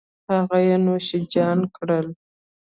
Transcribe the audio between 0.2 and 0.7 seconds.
هغه